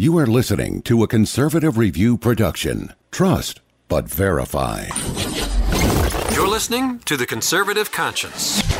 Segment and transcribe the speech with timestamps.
[0.00, 2.94] You are listening to a conservative review production.
[3.10, 4.86] Trust, but verify.
[6.32, 8.79] You're listening to The Conservative Conscience.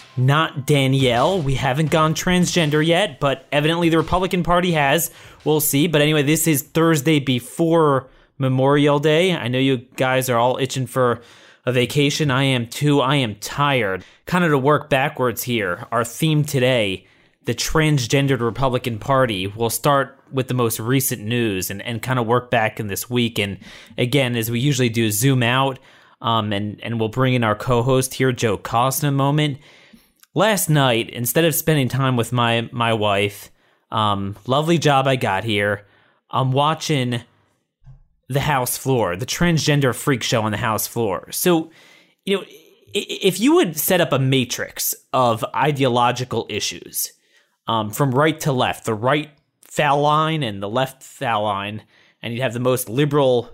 [0.17, 1.41] not Danielle.
[1.41, 5.11] We haven't gone transgender yet, but evidently the Republican Party has.
[5.45, 5.87] We'll see.
[5.87, 9.33] But anyway, this is Thursday before Memorial Day.
[9.33, 11.21] I know you guys are all itching for
[11.65, 12.31] a vacation.
[12.31, 12.99] I am too.
[12.99, 14.03] I am tired.
[14.25, 15.87] Kind of to work backwards here.
[15.91, 17.07] Our theme today,
[17.45, 19.47] the transgendered Republican Party.
[19.47, 23.09] We'll start with the most recent news and, and kind of work back in this
[23.09, 23.39] week.
[23.39, 23.59] And
[23.97, 25.79] again, as we usually do, zoom out.
[26.21, 29.57] Um, and, and we'll bring in our co host here, Joe Koss, in a moment
[30.33, 33.51] last night, instead of spending time with my my wife,
[33.91, 35.85] um, lovely job I got here.
[36.29, 37.21] I'm watching
[38.29, 41.29] the house floor, the transgender freak show on the house floor.
[41.31, 41.71] So,
[42.25, 42.45] you know,
[42.93, 47.11] if you would set up a matrix of ideological issues
[47.67, 49.29] um, from right to left, the right
[49.61, 51.83] foul line and the left foul line,
[52.21, 53.49] and you'd have the most liberal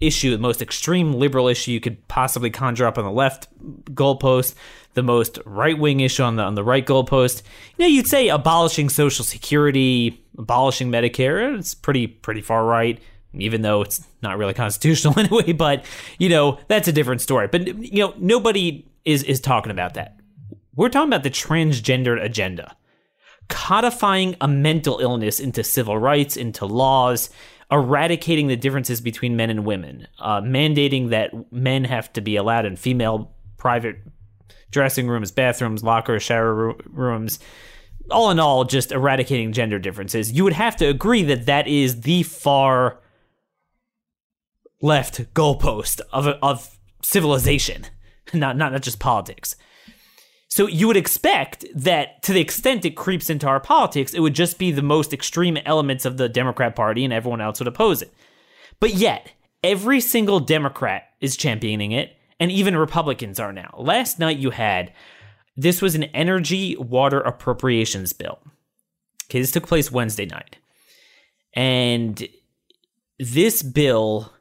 [0.00, 3.48] issue, the most extreme liberal issue you could possibly conjure up on the left
[3.94, 4.54] goalpost,
[4.94, 7.42] the most right wing issue on the on the right goalpost.
[7.76, 11.58] You know, you'd say abolishing Social Security, abolishing Medicare.
[11.58, 13.00] It's pretty pretty far right,
[13.34, 15.52] even though it's not really constitutional anyway.
[15.52, 15.84] But
[16.18, 17.48] you know, that's a different story.
[17.48, 20.16] But you know, nobody is is talking about that.
[20.76, 22.76] We're talking about the transgendered agenda,
[23.48, 27.30] codifying a mental illness into civil rights, into laws
[27.70, 32.64] eradicating the differences between men and women, uh, mandating that men have to be allowed
[32.64, 33.96] in female private
[34.70, 37.38] dressing rooms, bathrooms, lockers, shower rooms.
[38.10, 40.32] All in all, just eradicating gender differences.
[40.32, 43.00] You would have to agree that that is the far
[44.80, 47.84] left goalpost of of civilization,
[48.32, 49.56] not not not just politics.
[50.58, 54.34] So you would expect that to the extent it creeps into our politics, it would
[54.34, 58.02] just be the most extreme elements of the Democrat Party and everyone else would oppose
[58.02, 58.12] it.
[58.80, 59.30] But yet,
[59.62, 63.72] every single Democrat is championing it, and even Republicans are now.
[63.78, 64.92] Last night you had
[65.56, 68.40] this was an energy water appropriations bill.
[69.26, 70.56] Okay, this took place Wednesday night.
[71.54, 72.26] And
[73.20, 74.32] this bill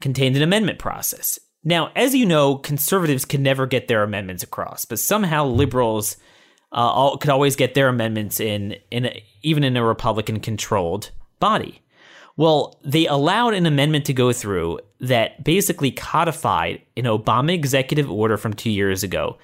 [0.00, 1.38] contained an amendment process.
[1.66, 6.16] Now, as you know, conservatives can never get their amendments across, but somehow liberals
[6.70, 11.10] uh, all, could always get their amendments in, in a, even in a Republican-controlled
[11.40, 11.82] body.
[12.36, 18.36] Well, they allowed an amendment to go through that basically codified an Obama executive order
[18.36, 19.36] from two years ago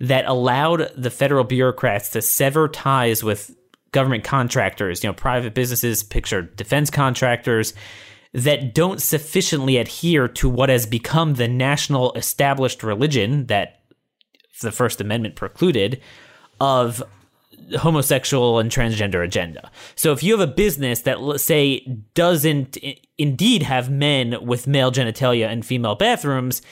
[0.00, 3.54] that allowed the federal bureaucrats to sever ties with
[3.92, 7.72] government contractors, you know, private businesses, picture defense contractors,
[8.32, 13.80] that don't sufficiently adhere to what has become the national established religion that
[14.62, 16.00] the First Amendment precluded
[16.60, 17.02] of
[17.78, 19.70] homosexual and transgender agenda.
[19.94, 22.78] So if you have a business that let's say doesn't
[23.18, 26.62] indeed have men with male genitalia and female bathrooms,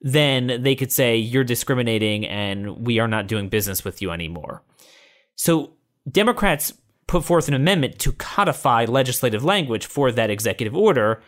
[0.00, 4.62] then they could say you're discriminating and we are not doing business with you anymore.
[5.34, 5.72] So
[6.10, 6.72] Democrats
[7.06, 11.22] put forth an amendment to codify legislative language for that executive order,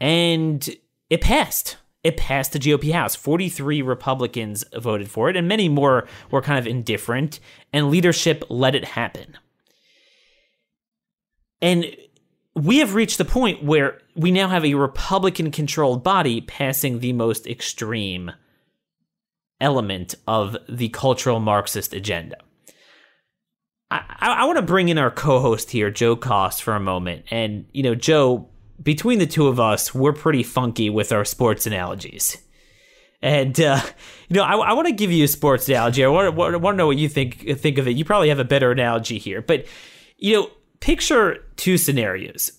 [0.00, 0.68] and
[1.08, 1.76] it passed.
[2.04, 3.14] It passed the GOP House.
[3.14, 7.38] 43 Republicans voted for it, and many more were kind of indifferent,
[7.72, 9.38] and leadership let it happen.
[11.60, 11.96] And
[12.54, 17.12] we have reached the point where we now have a Republican controlled body passing the
[17.12, 18.32] most extreme
[19.60, 22.36] element of the cultural Marxist agenda.
[23.92, 27.24] I, I want to bring in our co-host here, Joe Koss, for a moment.
[27.30, 28.48] And you know, Joe,
[28.82, 32.38] between the two of us, we're pretty funky with our sports analogies.
[33.20, 33.80] And uh,
[34.28, 36.04] you know, I, I want to give you a sports analogy.
[36.04, 37.96] I want, to know what you think think of it.
[37.96, 39.66] You probably have a better analogy here, but
[40.16, 40.50] you know,
[40.80, 42.52] picture two scenarios.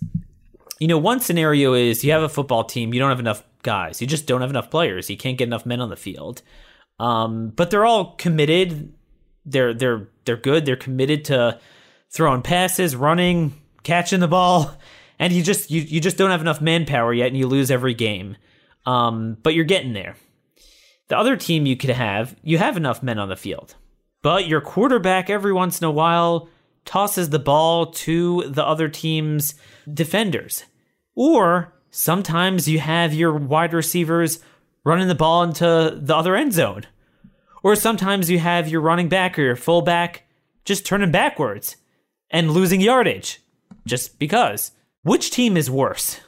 [0.79, 4.01] You know, one scenario is you have a football team, you don't have enough guys,
[4.01, 6.41] you just don't have enough players, you can't get enough men on the field,
[6.99, 8.93] um, but they're all committed
[9.45, 10.65] they're they're they're good.
[10.65, 11.59] They're committed to
[12.09, 13.53] throwing passes, running,
[13.83, 14.75] catching the ball,
[15.19, 17.93] and you just you you just don't have enough manpower yet, and you lose every
[17.93, 18.37] game.
[18.85, 20.15] Um, but you're getting there.
[21.07, 23.75] The other team you could have, you have enough men on the field,
[24.21, 26.49] but your quarterback every once in a while
[26.85, 29.55] tosses the ball to the other team's
[29.91, 30.65] defenders.
[31.15, 34.39] Or sometimes you have your wide receivers
[34.83, 36.83] running the ball into the other end zone.
[37.63, 40.23] Or sometimes you have your running back or your fullback
[40.65, 41.77] just turning backwards
[42.29, 43.41] and losing yardage
[43.87, 44.71] just because.
[45.03, 46.19] Which team is worse?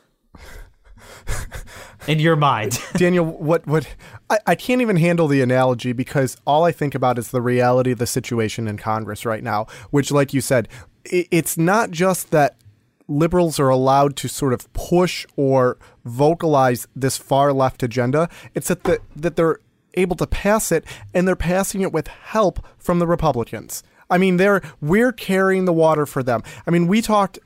[2.08, 2.80] In your mind.
[2.96, 3.88] Daniel, what what
[4.30, 7.92] I, I can't even handle the analogy because all I think about is the reality
[7.92, 10.68] of the situation in Congress right now, which like you said,
[11.04, 12.58] it, it's not just that
[13.08, 18.30] liberals are allowed to sort of push or vocalize this far left agenda.
[18.54, 19.60] It's that the, that they're
[19.96, 23.84] able to pass it and they're passing it with help from the Republicans.
[24.10, 26.44] I mean, they're we're carrying the water for them.
[26.68, 27.40] I mean, we talked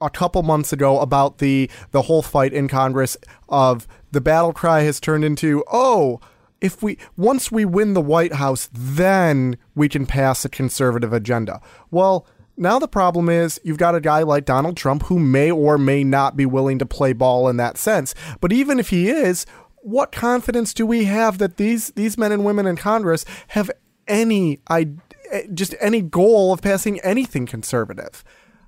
[0.00, 3.16] a couple months ago about the the whole fight in Congress
[3.48, 6.20] of the battle cry has turned into oh
[6.60, 11.60] if we once we win the White House then we can pass a conservative agenda.
[11.90, 12.26] Well,
[12.56, 16.02] now the problem is you've got a guy like Donald Trump who may or may
[16.02, 18.14] not be willing to play ball in that sense.
[18.40, 19.44] But even if he is,
[19.86, 23.70] what confidence do we have that these these men and women in Congress have
[24.08, 28.24] any eh, just any goal of passing anything conservative?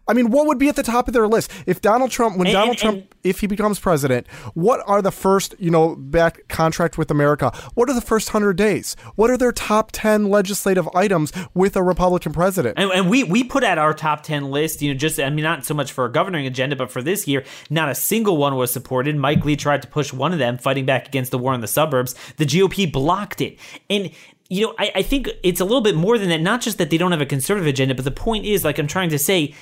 [0.09, 2.47] I mean, what would be at the top of their list if Donald Trump, when
[2.47, 5.95] And- Donald and- Trump, and- if he becomes president, what are the first, you know,
[5.97, 7.53] back contract with America?
[7.75, 8.97] What are the first hundred days?
[9.17, 12.79] What are their top ten legislative items with a Republican president?
[12.79, 14.81] And, and we we put out our top ten list.
[14.81, 17.29] You know, just I mean, not so much for a governing agenda, but for this
[17.29, 19.15] year, not a single one was supported.
[19.17, 21.67] Mike Lee tried to push one of them, fighting back against the war in the
[21.69, 22.15] suburbs.
[22.39, 23.59] The GOP blocked it,
[23.91, 24.11] and.
[24.51, 26.41] You know, I, I think it's a little bit more than that.
[26.41, 28.87] Not just that they don't have a conservative agenda, but the point is, like I'm
[28.87, 29.55] trying to say,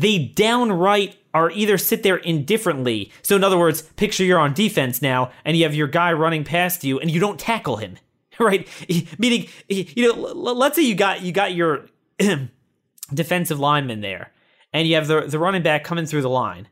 [0.00, 3.12] they downright are either sit there indifferently.
[3.22, 6.44] So, in other words, picture you're on defense now, and you have your guy running
[6.44, 7.98] past you, and you don't tackle him,
[8.38, 8.68] right?
[9.18, 11.86] Meaning, you know, let's say you got you got your
[13.14, 14.32] defensive lineman there,
[14.72, 16.68] and you have the the running back coming through the line,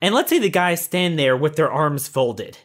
[0.00, 2.58] and let's say the guys stand there with their arms folded.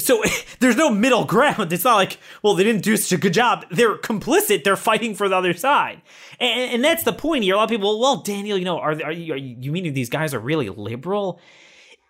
[0.00, 0.22] So
[0.60, 1.72] there's no middle ground.
[1.72, 3.66] It's not like, well, they didn't do such a good job.
[3.70, 4.64] They're complicit.
[4.64, 6.02] They're fighting for the other side,
[6.38, 7.54] and, and that's the point here.
[7.54, 10.10] A lot of people, well, Daniel, you know, are are you, are you meaning these
[10.10, 11.40] guys are really liberal?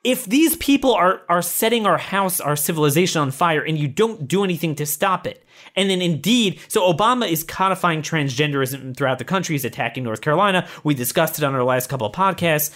[0.02, 4.26] If these people are are setting our house, our civilization on fire, and you don't
[4.26, 5.44] do anything to stop it,
[5.76, 9.54] and then indeed, so Obama is codifying transgenderism throughout the country.
[9.54, 10.66] He's attacking North Carolina.
[10.84, 12.74] We discussed it on our last couple of podcasts,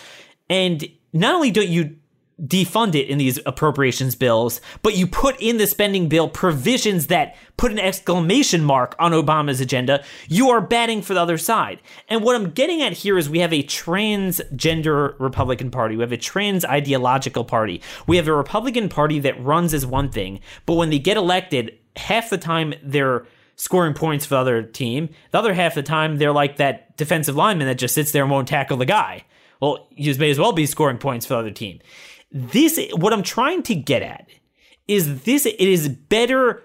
[0.51, 0.85] and
[1.15, 1.97] not only don't you
[2.43, 7.37] defund it in these appropriations bills, but you put in the spending bill provisions that
[7.57, 11.81] put an exclamation mark on Obama's agenda, you are batting for the other side.
[12.09, 16.13] And what I'm getting at here is we have a transgender Republican Party, we have
[16.13, 20.75] a trans ideological party, we have a Republican Party that runs as one thing, but
[20.75, 23.27] when they get elected, half the time they're
[23.57, 25.09] scoring points for the other team.
[25.31, 28.23] The other half of the time, they're like that defensive lineman that just sits there
[28.23, 29.25] and won't tackle the guy.
[29.61, 31.81] Well, you may as well be scoring points for the other team.
[32.35, 34.29] This, what I'm trying to get at
[34.89, 36.65] is this, it is better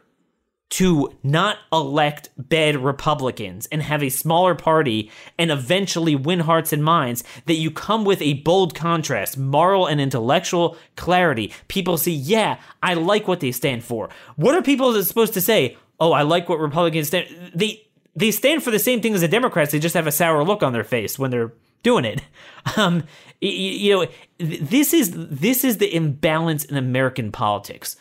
[0.69, 6.83] to not elect bad Republicans and have a smaller party and eventually win hearts and
[6.83, 11.53] minds that you come with a bold contrast, moral and intellectual clarity.
[11.67, 14.09] People see, yeah, I like what they stand for.
[14.35, 15.77] What are people supposed to say?
[15.99, 17.51] Oh, I like what Republicans stand.
[17.53, 19.71] They they stand for the same thing as the Democrats.
[19.71, 21.53] They just have a sour look on their face when they're
[21.83, 22.21] doing it.
[22.75, 23.03] Um,
[23.41, 27.95] you, you know, this is this is the imbalance in American politics.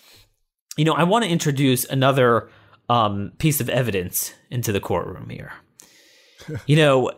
[0.77, 2.51] You know, I want to introduce another
[2.89, 5.53] um, piece of evidence into the courtroom here.
[6.67, 7.13] you know,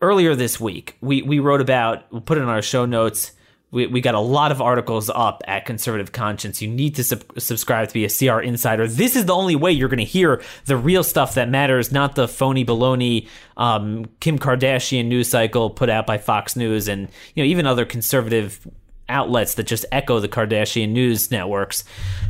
[0.00, 3.32] earlier this week, we, we wrote about, we put it in our show notes.
[3.76, 6.62] We, we got a lot of articles up at Conservative Conscience.
[6.62, 8.88] You need to sub- subscribe to be a CR insider.
[8.88, 12.14] This is the only way you're going to hear the real stuff that matters, not
[12.14, 13.28] the phony baloney
[13.58, 17.84] um, Kim Kardashian news cycle put out by Fox News and you know even other
[17.84, 18.66] conservative
[19.08, 21.84] outlets that just echo the Kardashian news networks.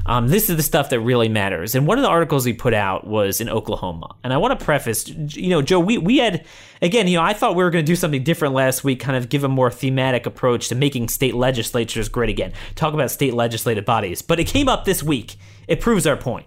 [0.04, 1.75] Um, this is the stuff that really matters.
[1.75, 4.14] And one of the articles we put out was in Oklahoma.
[4.23, 6.45] And I want to preface, you know, Joe, we, we had,
[6.83, 9.16] again, you know, I thought we were going to do something different last week, kind
[9.16, 13.35] of give a more thematic approach to making state legislatures great again, talk about state
[13.35, 14.23] legislative bodies.
[14.23, 15.37] But it came up this week.
[15.68, 16.47] It proves our point.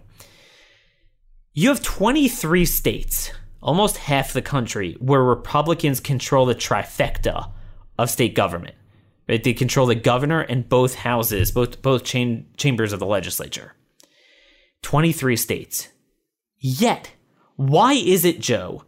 [1.53, 3.31] You have 23 states,
[3.61, 7.51] almost half the country, where Republicans control the trifecta
[7.97, 8.75] of state government.
[9.29, 9.43] Right?
[9.43, 13.75] They control the governor and both houses, both both cham- chambers of the legislature.
[14.81, 15.89] 23 states.
[16.57, 17.11] Yet,
[17.55, 18.83] why is it, Joe,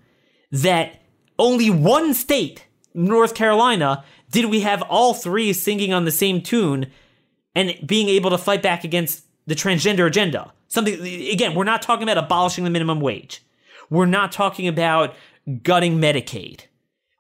[0.52, 1.02] that
[1.38, 6.88] only one state, North Carolina, did we have all three singing on the same tune
[7.54, 10.52] and being able to fight back against the transgender agenda?
[10.70, 10.96] Something
[11.30, 13.44] again, we're not talking about abolishing the minimum wage.
[13.90, 15.14] We're not talking about
[15.62, 16.62] gutting Medicaid.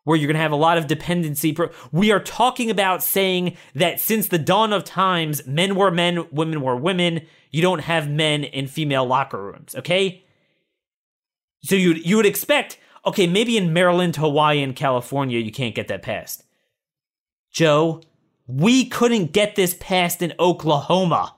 [0.03, 1.55] Where you're going to have a lot of dependency.
[1.91, 6.61] We are talking about saying that since the dawn of times, men were men, women
[6.61, 7.21] were women.
[7.51, 10.23] You don't have men in female locker rooms, okay?
[11.63, 15.87] So you you would expect, okay, maybe in Maryland, Hawaii, and California, you can't get
[15.89, 16.43] that passed.
[17.51, 18.01] Joe,
[18.47, 21.35] we couldn't get this passed in Oklahoma.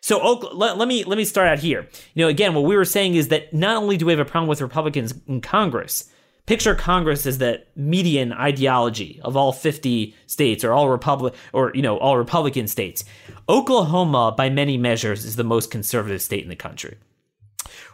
[0.00, 0.18] So
[0.52, 1.88] let, let, me let me start out here.
[2.14, 4.24] You know, again, what we were saying is that not only do we have a
[4.24, 6.10] problem with Republicans in Congress,
[6.46, 11.82] picture Congress as the median ideology of all 50 states or all Republic or you
[11.82, 13.04] know all Republican states.
[13.48, 16.96] Oklahoma, by many measures, is the most conservative state in the country.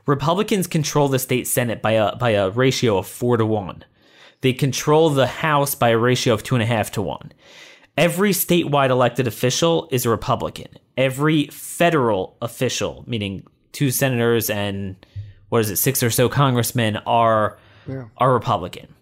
[0.06, 3.84] Republicans control the state senate by a by a ratio of four to one.
[4.40, 7.32] They control the House by a ratio of two and a half to one.
[7.96, 10.68] Every statewide elected official is a Republican.
[10.96, 14.96] Every federal official, meaning two senators and
[15.50, 18.04] what is it, six or so congressmen, are yeah.
[18.16, 18.94] are Republican.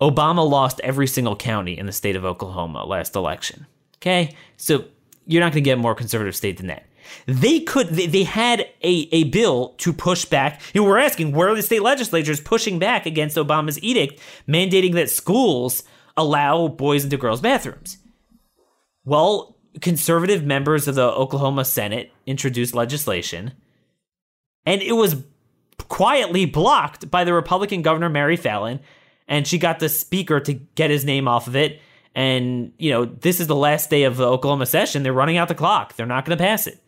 [0.00, 3.66] Obama lost every single county in the state of Oklahoma last election.
[3.98, 4.84] Okay, so
[5.26, 6.86] you're not going to get a more conservative state than that.
[7.26, 10.60] They could, they, they had a, a bill to push back.
[10.72, 14.94] You know, we're asking where are the state legislatures pushing back against Obama's edict mandating
[14.94, 15.82] that schools
[16.16, 17.98] allow boys into girls' bathrooms.
[19.04, 23.52] Well, conservative members of the Oklahoma Senate introduced legislation,
[24.66, 25.16] and it was
[25.88, 28.80] quietly blocked by the Republican governor, Mary Fallin,
[29.28, 31.80] and she got the speaker to get his name off of it.
[32.14, 35.02] And, you know, this is the last day of the Oklahoma session.
[35.02, 35.94] They're running out the clock.
[35.94, 36.82] They're not going to pass it.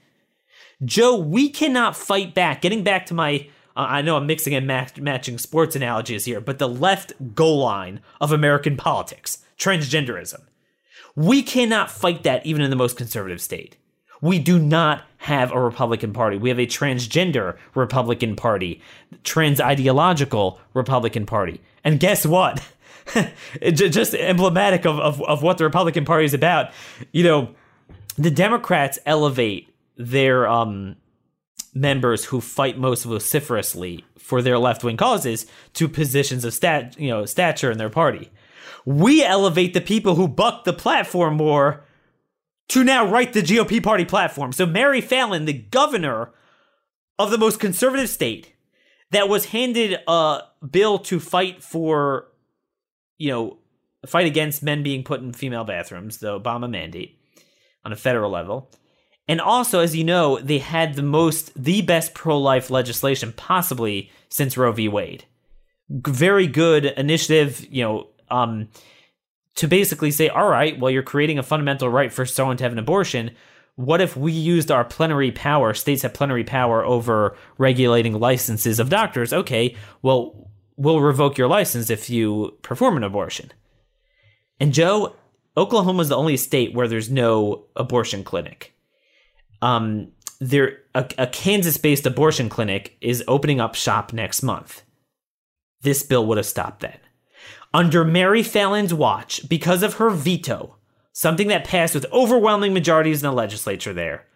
[0.84, 2.60] Joe, we cannot fight back.
[2.60, 6.40] Getting back to my, uh, I know I'm mixing and match- matching sports analogies here,
[6.40, 10.40] but the left goal line of American politics, transgenderism.
[11.14, 13.76] We cannot fight that even in the most conservative state.
[14.22, 16.38] We do not have a Republican Party.
[16.38, 18.80] We have a transgender Republican Party,
[19.24, 21.60] trans ideological Republican Party.
[21.84, 22.66] And guess what?
[23.72, 26.70] just emblematic of, of, of what the Republican Party is about.
[27.10, 27.54] You know,
[28.16, 30.96] the Democrats elevate their um,
[31.74, 37.08] members who fight most vociferously for their left wing causes to positions of stat, you
[37.08, 38.30] know, stature in their party.
[38.84, 41.84] We elevate the people who buck the platform more
[42.72, 44.50] to now write the GOP party platform.
[44.50, 46.32] So Mary Fallin, the governor
[47.18, 48.54] of the most conservative state,
[49.10, 52.28] that was handed a bill to fight for,
[53.18, 53.58] you know,
[54.06, 57.18] fight against men being put in female bathrooms, the Obama mandate
[57.84, 58.70] on a federal level.
[59.28, 64.10] And also, as you know, they had the most, the best pro life legislation possibly
[64.30, 64.88] since Roe v.
[64.88, 65.24] Wade.
[65.90, 68.68] Very good initiative, you know, um,
[69.56, 72.72] to basically say, all right, well, you're creating a fundamental right for someone to have
[72.72, 73.32] an abortion.
[73.74, 75.74] What if we used our plenary power?
[75.74, 79.32] States have plenary power over regulating licenses of doctors.
[79.32, 83.52] Okay, well, we'll revoke your license if you perform an abortion.
[84.58, 85.16] And Joe,
[85.56, 88.74] Oklahoma is the only state where there's no abortion clinic.
[89.60, 94.82] Um, there, a, a Kansas-based abortion clinic is opening up shop next month.
[95.82, 97.01] This bill would have stopped that.
[97.74, 100.76] Under Mary Fallin's watch, because of her veto,
[101.12, 104.26] something that passed with overwhelming majorities in the legislature there,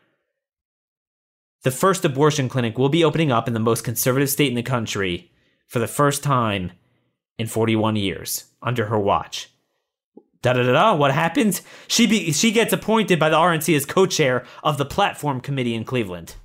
[1.62, 4.62] the first abortion clinic will be opening up in the most conservative state in the
[4.62, 5.32] country
[5.66, 6.72] for the first time
[7.38, 9.50] in 41 years under her watch.
[10.42, 10.94] Da da da da.
[10.94, 11.62] What happens?
[11.88, 15.84] She be, she gets appointed by the RNC as co-chair of the platform committee in
[15.84, 16.36] Cleveland.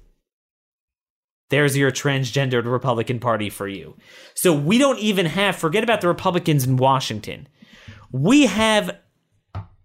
[1.52, 3.96] There's your transgendered Republican Party for you.
[4.34, 7.48] So we don't even have, forget about the Republicans in Washington.
[8.12, 8.98] We have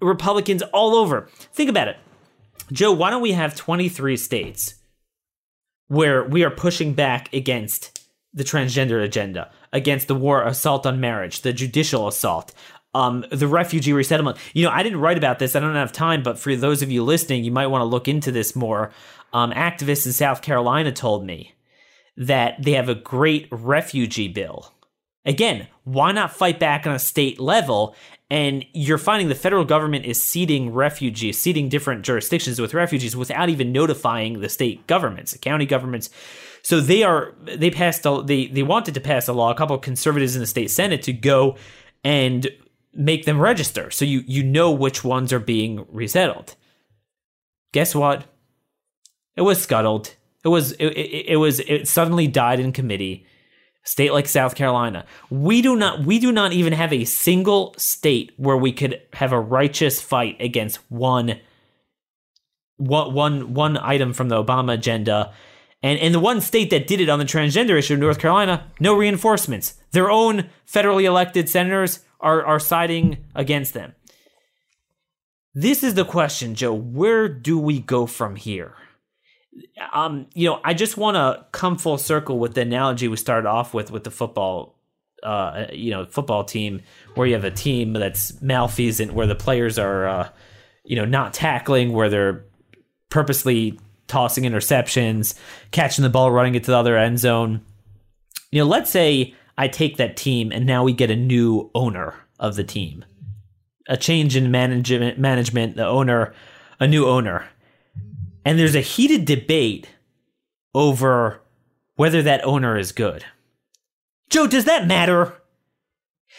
[0.01, 1.29] Republicans all over.
[1.53, 1.97] Think about it.
[2.73, 4.77] Joe, why don't we have 23 states
[5.89, 11.41] where we are pushing back against the transgender agenda, against the war assault on marriage,
[11.41, 12.53] the judicial assault,
[12.95, 14.39] um, the refugee resettlement.
[14.55, 15.57] You know, I didn't write about this.
[15.57, 18.07] I don't have time, but for those of you listening, you might want to look
[18.07, 18.93] into this more.
[19.33, 21.56] Um, activists in South Carolina told me
[22.17, 24.73] that they have a great refugee bill.
[25.25, 27.95] Again, why not fight back on a state level?
[28.31, 33.49] And you're finding the federal government is seating refugees, seating different jurisdictions with refugees without
[33.49, 36.11] even notifying the state governments, the county governments.
[36.63, 39.53] So they are they passed a, they they wanted to pass a law.
[39.53, 41.57] A couple of conservatives in the state senate to go
[42.03, 42.49] and
[42.93, 46.57] make them register, so you you know which ones are being resettled.
[47.73, 48.25] Guess what?
[49.37, 50.15] It was scuttled.
[50.47, 53.27] It was it, it, it was it suddenly died in committee.
[53.83, 58.33] State like South Carolina, we do not we do not even have a single state
[58.37, 61.41] where we could have a righteous fight against one
[62.77, 65.33] one one one item from the Obama agenda.
[65.83, 68.95] And and the one state that did it on the transgender issue, North Carolina, no
[68.97, 69.75] reinforcements.
[69.91, 73.97] Their own federally elected senators are are siding against them.
[75.55, 76.73] This is the question, Joe.
[76.73, 78.77] Where do we go from here?
[79.93, 83.49] Um, you know, I just want to come full circle with the analogy we started
[83.49, 84.79] off with with the football,
[85.23, 86.83] uh, you know, football team
[87.15, 90.29] where you have a team that's malfeasant, where the players are, uh,
[90.85, 92.45] you know, not tackling, where they're
[93.11, 95.39] purposely tossing interceptions,
[95.71, 97.61] catching the ball, running it to the other end zone.
[98.51, 102.15] You know, let's say I take that team and now we get a new owner
[102.39, 103.05] of the team
[103.89, 106.35] a change in management, management, the owner,
[106.81, 107.47] a new owner,
[108.47, 109.89] and there's a heated debate
[110.73, 111.43] over
[111.97, 113.25] whether that owner is good.
[114.31, 115.35] Joe, does that matter?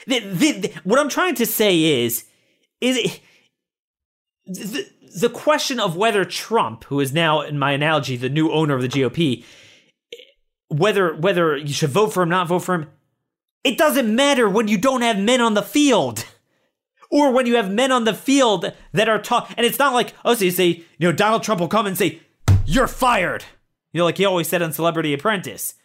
[0.07, 2.23] The, the, the, what I'm trying to say is,
[2.79, 3.19] is it,
[4.45, 8.75] the, the question of whether Trump, who is now, in my analogy, the new owner
[8.75, 9.43] of the GOP,
[10.69, 12.89] whether whether you should vote for him, not vote for him,
[13.65, 16.25] it doesn't matter when you don't have men on the field
[17.09, 19.53] or when you have men on the field that are taught.
[19.57, 21.97] And it's not like, oh, so you say, you know, Donald Trump will come and
[21.97, 22.21] say,
[22.65, 23.45] you're fired.
[23.93, 25.75] You know, like he always said on Celebrity Apprentice.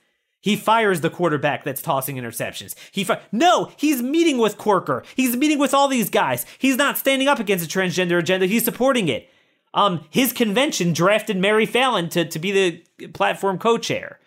[0.41, 2.75] He fires the quarterback that's tossing interceptions.
[2.91, 5.05] He fi- no, he's meeting with Corker.
[5.15, 6.45] He's meeting with all these guys.
[6.59, 8.47] He's not standing up against the transgender agenda.
[8.47, 9.31] He's supporting it.
[9.73, 14.19] Um, his convention drafted Mary Fallin to, to be the platform co-chair.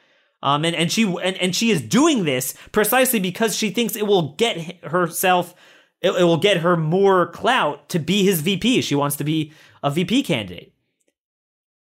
[0.42, 4.08] Um, and, and she and, and she is doing this precisely because she thinks it
[4.08, 5.54] will get herself
[6.06, 8.82] it, it will get her more clout to be his VP.
[8.82, 10.72] She wants to be a VP candidate.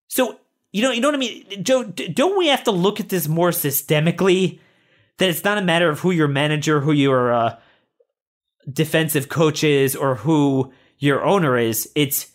[0.07, 0.39] So
[0.71, 1.83] you know, you know what I mean, Joe.
[1.83, 4.59] Don't we have to look at this more systemically?
[5.17, 7.57] That it's not a matter of who your manager, who your uh,
[8.71, 11.89] defensive coach is, or who your owner is.
[11.95, 12.31] It's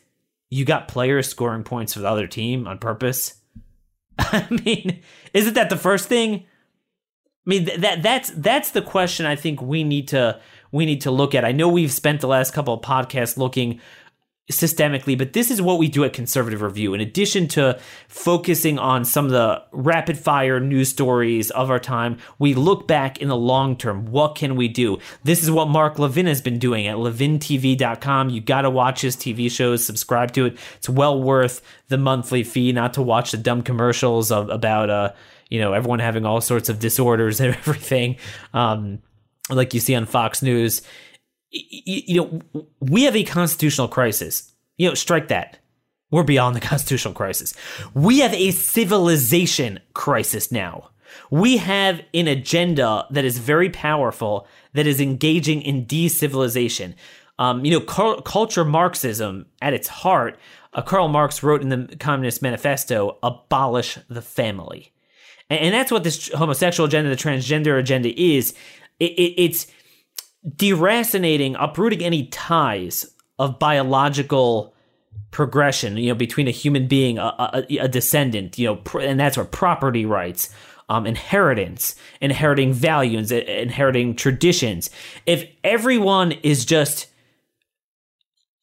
[0.50, 3.34] you got players scoring points for the other team on purpose.
[4.18, 5.00] I mean,
[5.32, 6.44] isn't that the first thing?
[7.46, 10.40] I mean, that that's that's the question I think we need to
[10.72, 11.44] we need to look at.
[11.44, 13.80] I know we've spent the last couple of podcasts looking
[14.50, 16.94] systemically, but this is what we do at Conservative Review.
[16.94, 22.18] In addition to focusing on some of the rapid fire news stories of our time,
[22.38, 24.06] we look back in the long term.
[24.06, 24.98] What can we do?
[25.22, 28.30] This is what Mark Levin has been doing at levintv.com.
[28.30, 30.58] You got to watch his TV shows, subscribe to it.
[30.76, 35.12] It's well worth the monthly fee, not to watch the dumb commercials of, about, uh,
[35.50, 38.16] you know, everyone having all sorts of disorders and everything.
[38.52, 39.00] Um,
[39.50, 40.82] like you see on Fox News.
[41.50, 44.52] You know, we have a constitutional crisis.
[44.78, 45.58] You know, strike that.
[46.10, 47.54] We're beyond the constitutional crisis.
[47.94, 50.90] We have a civilization crisis now.
[51.30, 56.94] We have an agenda that is very powerful that is engaging in decivilization.
[57.38, 60.38] Um, you know, culture Marxism at its heart,
[60.74, 64.92] uh, Karl Marx wrote in the Communist Manifesto, abolish the family.
[65.50, 68.54] And, and that's what this homosexual agenda, the transgender agenda is.
[68.98, 69.66] It, it, it's
[70.48, 73.06] deracinating, uprooting any ties
[73.38, 74.74] of biological
[75.30, 77.22] progression, you know, between a human being, a,
[77.70, 80.50] a, a descendant, you know, and that's where property rights,
[80.88, 84.90] um, inheritance, inheriting values, inheriting traditions.
[85.26, 87.06] If everyone is just,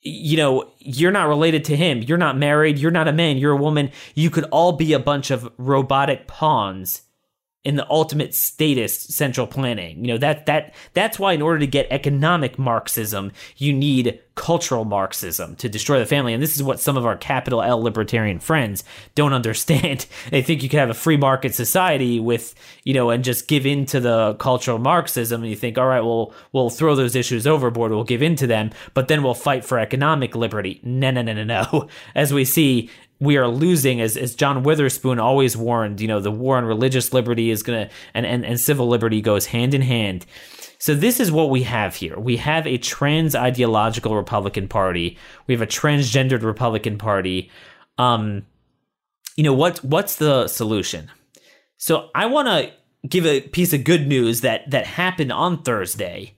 [0.02, 3.54] you know, you're not related to him, you're not married, you're not a man, you're
[3.54, 7.02] a woman, you could all be a bunch of robotic pawns
[7.66, 10.04] in the ultimate statist central planning.
[10.04, 14.86] You know, that that that's why in order to get economic Marxism, you need cultural
[14.86, 16.34] Marxism to destroy the family.
[16.34, 20.06] And this is what some of our capital L libertarian friends don't understand.
[20.32, 23.66] they think you can have a free market society with, you know, and just give
[23.66, 27.46] in to the cultural Marxism and you think, all right, well, we'll throw those issues
[27.46, 30.80] overboard, we'll give in to them, but then we'll fight for economic liberty.
[30.82, 31.90] No, no, no, no, no.
[32.16, 32.90] As we see,
[33.20, 37.14] we are losing as, as John Witherspoon always warned, you know, the war on religious
[37.14, 40.26] liberty is going to, and, and, and civil liberty goes hand in hand.
[40.78, 42.18] So this is what we have here.
[42.18, 45.18] We have a trans ideological Republican Party.
[45.46, 47.52] We have a transgendered Republican Party.
[47.98, 48.46] Um,
[49.36, 49.84] you know what?
[49.84, 51.12] What's the solution?
[51.76, 52.72] So I want to
[53.08, 56.36] give a piece of good news that that happened on Thursday,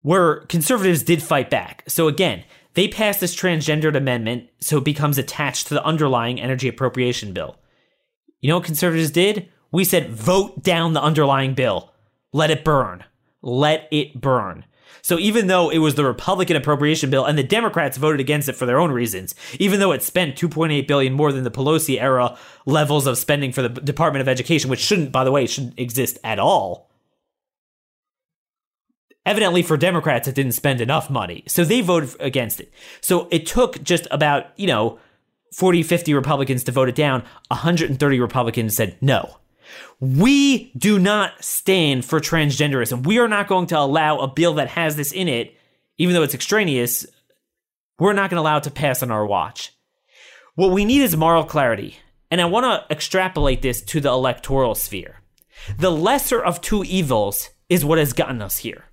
[0.00, 1.84] where conservatives did fight back.
[1.86, 6.68] So again, they passed this transgendered amendment so it becomes attached to the underlying energy
[6.68, 7.56] appropriation bill.
[8.40, 9.48] You know what conservatives did?
[9.72, 11.92] We said vote down the underlying bill.
[12.32, 13.04] Let it burn.
[13.42, 14.64] Let it burn.
[15.02, 18.56] So even though it was the Republican appropriation bill and the Democrats voted against it
[18.56, 22.36] for their own reasons, even though it spent 2.8 billion more than the Pelosi era
[22.66, 26.18] levels of spending for the Department of Education, which shouldn't by the way shouldn't exist
[26.22, 26.89] at all
[29.26, 31.44] evidently for Democrats, it didn't spend enough money.
[31.46, 32.72] So they voted against it.
[33.00, 34.98] So it took just about, you know,
[35.54, 37.22] 40, 50 Republicans to vote it down.
[37.48, 39.36] 130 Republicans said no.
[40.00, 43.06] We do not stand for transgenderism.
[43.06, 45.54] We are not going to allow a bill that has this in it,
[45.98, 47.06] even though it's extraneous,
[47.98, 49.72] we're not going to allow it to pass on our watch.
[50.54, 51.98] What we need is moral clarity.
[52.30, 55.20] And I want to extrapolate this to the electoral sphere.
[55.78, 58.86] The lesser of two evils is what has gotten us here.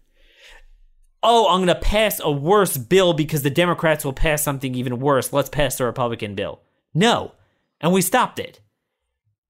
[1.24, 5.00] Oh, I'm going to pass a worse bill because the Democrats will pass something even
[5.00, 5.34] worse.
[5.34, 6.62] Let's pass the Republican bill.
[6.94, 7.34] No.
[7.82, 8.62] And we stopped it.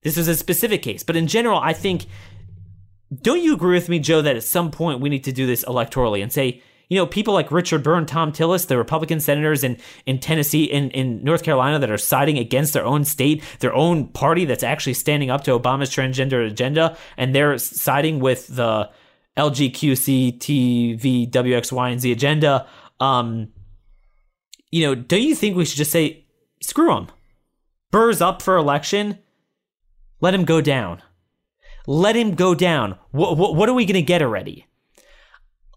[0.02, 1.02] This was a specific case.
[1.02, 2.06] But in general, I think,
[3.22, 5.64] don't you agree with me, Joe, that at some point we need to do this
[5.64, 9.76] electorally and say, you know, people like Richard Burr Thom Tillis, the Republican senators in,
[10.06, 14.06] in Tennessee, in, in North Carolina that are siding against their own state, their own
[14.08, 18.88] party that's actually standing up to Obama's transgender agenda, and they're siding with the
[19.38, 22.66] LGQC, TV, WX, Y, and Z agenda.
[23.00, 23.48] Um,
[24.70, 26.26] you know, don't you think we should just say,
[26.60, 27.06] screw him?
[27.90, 29.18] Burr's up for election.
[30.20, 31.02] Let him go down.
[31.86, 32.98] Let him go down.
[33.12, 34.66] What, what, what are we going to get already?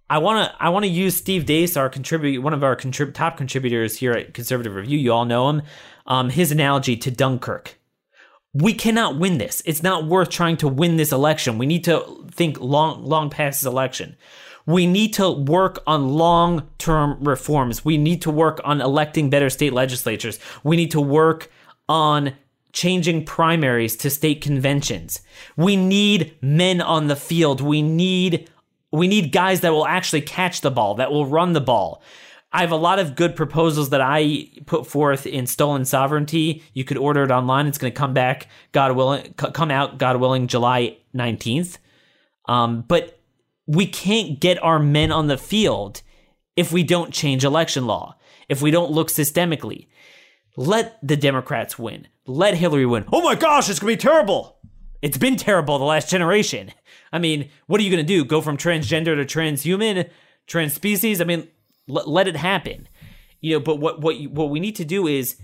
[0.09, 3.13] I want to I want to use Steve Deace, our contribute one of our contrib-
[3.13, 4.97] top contributors here at Conservative Review.
[4.97, 5.61] You all know him.
[6.05, 7.79] Um, his analogy to Dunkirk.
[8.53, 9.61] We cannot win this.
[9.65, 11.57] It's not worth trying to win this election.
[11.57, 14.17] We need to think long long past this election.
[14.65, 17.83] We need to work on long term reforms.
[17.85, 20.39] We need to work on electing better state legislatures.
[20.63, 21.49] We need to work
[21.87, 22.33] on
[22.73, 25.21] changing primaries to state conventions.
[25.57, 27.61] We need men on the field.
[27.61, 28.49] We need
[28.91, 32.01] we need guys that will actually catch the ball, that will run the ball.
[32.53, 36.63] I have a lot of good proposals that I put forth in Stolen Sovereignty.
[36.73, 37.65] You could order it online.
[37.67, 41.77] It's going to come back, God willing, come out, God willing, July 19th.
[42.45, 43.21] Um, but
[43.67, 46.01] we can't get our men on the field
[46.57, 48.17] if we don't change election law,
[48.49, 49.87] if we don't look systemically.
[50.57, 52.07] Let the Democrats win.
[52.25, 53.05] Let Hillary win.
[53.13, 54.57] Oh my gosh, it's going to be terrible.
[55.01, 56.73] It's been terrible the last generation.
[57.13, 58.25] I mean, what are you going to do?
[58.25, 60.09] Go from transgender to transhuman,
[60.47, 61.21] trans species?
[61.21, 61.47] I mean,
[61.95, 62.87] l- let it happen.
[63.39, 65.37] You know, but what what what we need to do is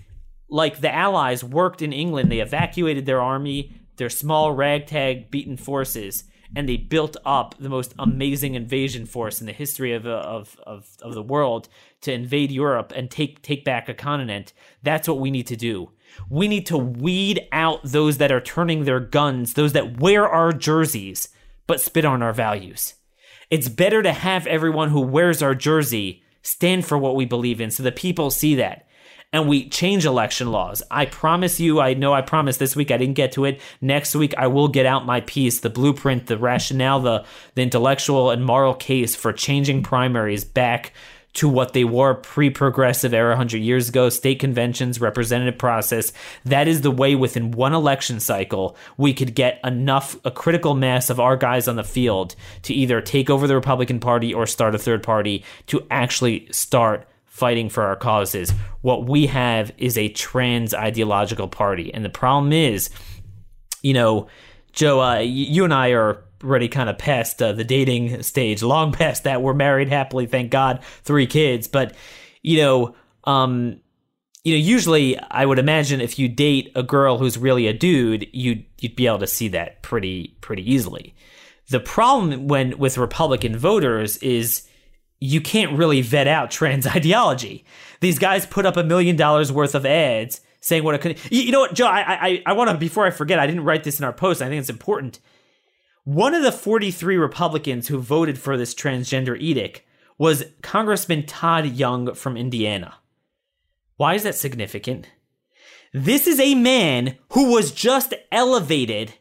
[0.48, 2.30] like the Allies worked in England.
[2.30, 6.24] They evacuated their army, their small ragtag beaten forces,
[6.56, 10.88] and they built up the most amazing invasion force in the history of, of, of,
[11.02, 11.68] of the world
[12.02, 14.52] to invade Europe and take take back a continent.
[14.82, 15.90] That's what we need to do.
[16.30, 20.52] We need to weed out those that are turning their guns, those that wear our
[20.52, 21.28] jerseys
[21.66, 22.94] but spit on our values.
[23.50, 27.70] It's better to have everyone who wears our jersey stand for what we believe in
[27.70, 28.86] so the people see that.
[29.30, 30.82] And we change election laws.
[30.90, 33.60] I promise you, I know I promised this week, I didn't get to it.
[33.82, 38.30] Next week, I will get out my piece, the blueprint, the rationale, the, the intellectual
[38.30, 40.94] and moral case for changing primaries back
[41.38, 46.12] to what they were pre progressive era 100 years ago state conventions, representative process.
[46.44, 51.10] That is the way within one election cycle we could get enough, a critical mass
[51.10, 54.74] of our guys on the field to either take over the Republican Party or start
[54.74, 58.50] a third party to actually start fighting for our causes.
[58.80, 61.94] What we have is a trans ideological party.
[61.94, 62.90] And the problem is,
[63.80, 64.26] you know,
[64.72, 68.92] Joe, uh, you and I are already kind of past uh, the dating stage, long
[68.92, 69.42] past that.
[69.42, 71.68] We're married happily, thank God, three kids.
[71.68, 71.94] But
[72.42, 73.80] you know, um,
[74.44, 78.26] you know, usually I would imagine if you date a girl who's really a dude,
[78.32, 81.14] you'd you'd be able to see that pretty pretty easily.
[81.70, 84.66] The problem when with Republican voters is
[85.20, 87.64] you can't really vet out trans ideology.
[88.00, 91.18] These guys put up a million dollars worth of ads saying what it could.
[91.30, 91.86] You know what, Joe?
[91.86, 93.38] I I, I want to before I forget.
[93.38, 94.40] I didn't write this in our post.
[94.40, 95.18] I think it's important
[96.08, 99.82] one of the 43 Republicans who voted for this transgender edict
[100.16, 102.94] was Congressman Todd Young from Indiana.
[103.98, 105.10] Why is that significant?
[105.92, 109.16] This is a man who was just elevated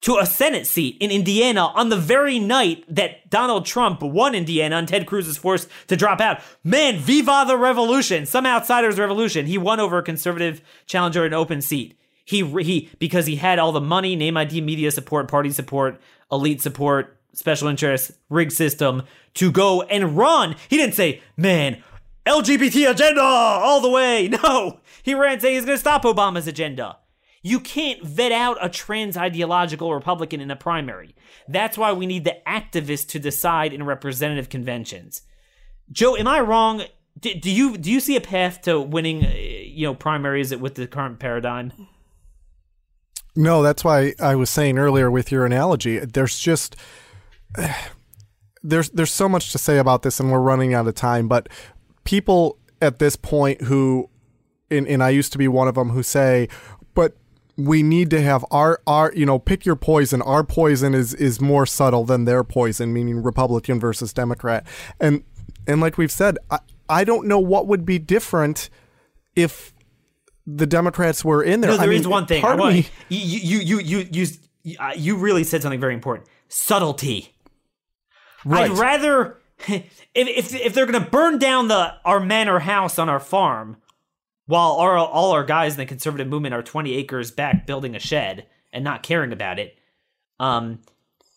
[0.00, 4.76] to a Senate seat in Indiana on the very night that Donald Trump won Indiana
[4.76, 6.40] and Ted Cruz was forced to drop out.
[6.64, 8.24] Man, viva the revolution!
[8.24, 9.44] Some outsiders' revolution.
[9.44, 11.99] He won over a conservative challenger in an open seat.
[12.30, 16.62] He he because he had all the money, name ID, media support, party support, elite
[16.62, 19.02] support, special interest, rig system
[19.34, 20.54] to go and run.
[20.68, 21.82] He didn't say, "Man,
[22.24, 26.98] LGBT agenda all the way." No, he ran saying he's going to stop Obama's agenda.
[27.42, 31.16] You can't vet out a trans ideological Republican in a primary.
[31.48, 35.22] That's why we need the activists to decide in representative conventions.
[35.90, 36.84] Joe, am I wrong?
[37.18, 40.76] Do, do you do you see a path to winning, uh, you know, primaries with
[40.76, 41.72] the current paradigm?
[43.36, 45.98] No, that's why I was saying earlier with your analogy.
[45.98, 46.76] There's just
[48.62, 51.28] there's there's so much to say about this, and we're running out of time.
[51.28, 51.48] But
[52.04, 54.08] people at this point who,
[54.70, 56.48] and, and I used to be one of them, who say,
[56.94, 57.16] but
[57.56, 61.40] we need to have our our you know pick your poison our poison is is
[61.40, 64.66] more subtle than their poison meaning republican versus democrat
[64.98, 65.22] and
[65.66, 68.70] and like we've said i i don't know what would be different
[69.36, 69.74] if
[70.46, 72.40] the democrats were in there No, there I is one thing.
[72.42, 74.26] Part of me- you, you, you, you,
[74.62, 76.28] you, you really said something very important.
[76.48, 77.34] Subtlety.
[78.44, 83.08] right I'd rather if if if they're gonna burn down the our manor house on
[83.08, 83.76] our farm,
[84.46, 87.98] while our, all our guys in the conservative movement are twenty acres back building a
[87.98, 89.76] shed and not caring about it,
[90.38, 90.80] um,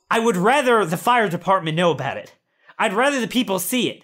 [0.10, 2.34] I would rather the fire department know about it.
[2.80, 4.04] I'd rather the people see it.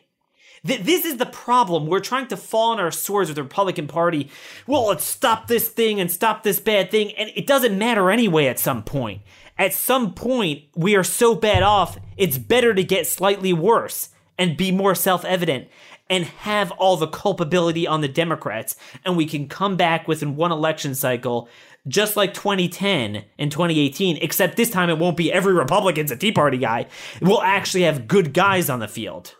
[0.65, 1.87] Th- this is the problem.
[1.87, 4.29] We're trying to fall on our swords with the Republican Party.
[4.67, 7.11] Well, let's stop this thing and stop this bad thing.
[7.13, 9.21] And it doesn't matter anyway at some point.
[9.57, 14.55] At some point, we are so bad off, it's better to get slightly worse and
[14.55, 15.67] be more self evident
[16.09, 18.75] and have all the culpability on the Democrats.
[19.05, 21.49] And we can come back within one election cycle,
[21.87, 26.31] just like 2010 and 2018, except this time it won't be every Republican's a Tea
[26.31, 26.87] Party guy.
[27.21, 29.35] We'll actually have good guys on the field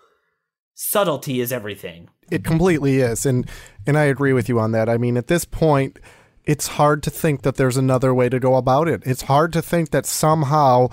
[0.80, 2.10] subtlety is everything.
[2.32, 3.50] It completely is, and
[3.86, 4.88] and I agree with you on that.
[4.88, 6.00] I mean, at this point,
[6.46, 9.04] it's hard to think that there's another way to go about it.
[9.06, 10.88] It's hard to think that somehow,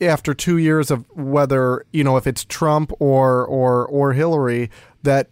[0.00, 4.68] after two years of whether you know if it's Trump or or or Hillary,
[5.04, 5.28] that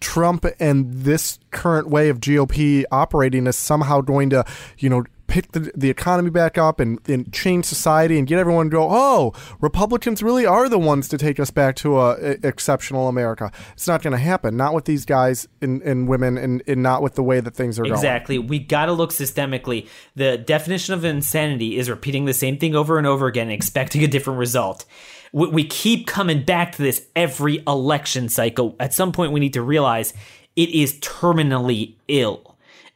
[0.00, 4.44] Trump and this current way of GOP operating is somehow going to
[4.78, 8.66] you know pick the, the economy back up and, and change society and get everyone
[8.66, 12.30] to go, oh, Republicans really are the ones to take us back to a, a
[12.42, 13.52] exceptional America.
[13.74, 14.56] It's not going to happen.
[14.56, 17.78] Not with these guys and, and women and, and not with the way that things
[17.78, 17.94] are going.
[17.94, 18.38] Exactly.
[18.38, 19.86] We got to look systemically.
[20.16, 24.02] The definition of insanity is repeating the same thing over and over again and expecting
[24.02, 24.86] a different result.
[25.32, 28.76] We, we keep coming back to this every election cycle.
[28.80, 30.14] At some point, we need to realize
[30.56, 32.47] it is terminally ill.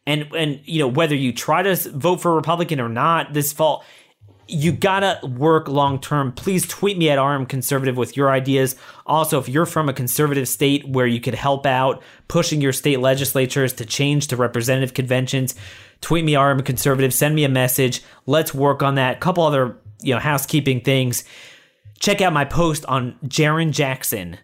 [0.07, 3.85] And and you know whether you try to vote for Republican or not this fall,
[4.49, 6.33] you gotta work long term.
[6.33, 8.77] Please tweet me at RM Conservative with your ideas.
[9.07, 13.01] Also, if you're from a conservative state where you could help out pushing your state
[13.01, 15.55] legislatures to change to representative conventions,
[16.01, 17.15] tweet me RM Conservative.
[17.15, 18.03] Send me a message.
[18.27, 19.21] Let's work on that.
[19.21, 21.25] couple other you know housekeeping things.
[21.99, 24.39] Check out my post on Jarrin Jackson,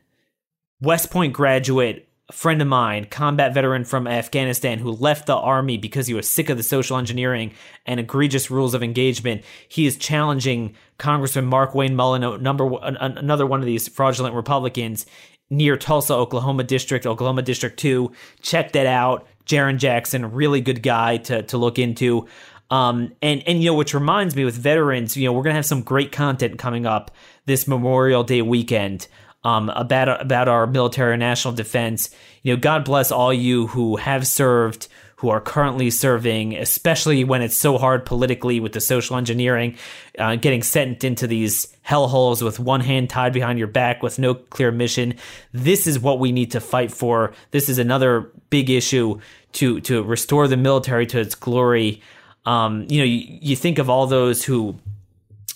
[0.80, 5.78] West Point graduate, a friend of mine, combat veteran from Afghanistan who left the army
[5.78, 7.52] because he was sick of the social engineering
[7.86, 9.42] and egregious rules of engagement.
[9.68, 15.06] He is challenging Congressman Markwayne Mullin, number another one of these fraudulent Republicans
[15.48, 18.12] near Tulsa, Oklahoma District, Oklahoma District 2.
[18.42, 19.26] Check that out.
[19.46, 22.28] Jarrin Jackson, really good guy to, to look into.
[22.70, 25.64] Um, and, and, you know, which reminds me with veterans, you know, we're to have
[25.64, 27.10] some great content coming up
[27.46, 29.08] this Memorial Day weekend
[29.44, 32.10] um, about about our military and national defense.
[32.42, 37.42] You know, God bless all you who have served, who are currently serving, especially when
[37.42, 39.76] it's so hard politically with the social engineering,
[40.18, 44.34] uh, getting sent into these hellholes with one hand tied behind your back with no
[44.34, 45.14] clear mission.
[45.52, 47.32] This is what we need to fight for.
[47.50, 49.20] This is another big issue
[49.52, 52.02] to to restore the military to its glory.
[52.44, 54.76] Um, you know, you, you think of all those who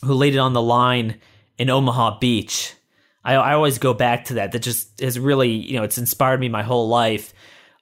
[0.04, 1.20] who laid it on the line
[1.58, 2.74] in Omaha Beach
[3.24, 4.52] I, I always go back to that.
[4.52, 7.32] That just has really, you know, it's inspired me my whole life.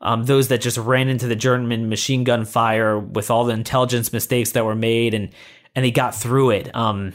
[0.02, 4.12] Um, those that just ran into the German machine gun fire with all the intelligence
[4.12, 5.30] mistakes that were made and
[5.74, 6.74] and they got through it.
[6.74, 7.14] Um,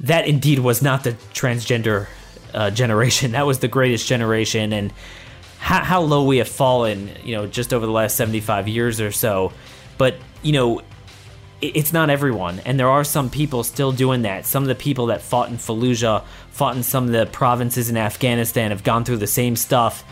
[0.00, 2.06] that indeed was not the transgender
[2.54, 3.32] uh, generation.
[3.40, 4.92] That was the greatest generation, and
[5.58, 9.00] how, how low we have fallen, you know, just over the last seventy five years
[9.00, 9.52] or so.
[9.98, 10.82] But you know,
[11.60, 14.46] it's not everyone, and there are some people still doing that.
[14.46, 17.96] Some of the people that fought in Fallujah, fought in some of the provinces in
[17.96, 20.04] Afghanistan, have gone through the same stuff,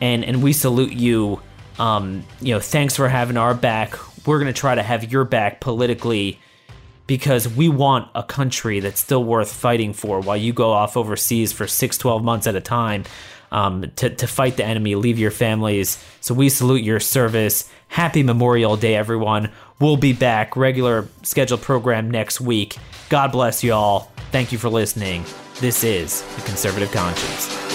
[0.00, 1.40] and and we salute you.
[1.78, 3.96] Um, you know, thanks for having our back.
[4.26, 6.40] We're gonna try to have your back politically
[7.06, 11.52] because we want a country that's still worth fighting for while you go off overseas
[11.52, 13.04] for six, 12 months at a time
[13.50, 16.02] um, to, to fight the enemy, leave your families.
[16.20, 17.70] So we salute your service.
[17.88, 19.50] Happy Memorial Day, everyone.
[19.80, 22.76] We'll be back, regular scheduled program next week.
[23.08, 24.12] God bless you all.
[24.30, 25.24] Thank you for listening.
[25.60, 27.67] This is The Conservative Conscience.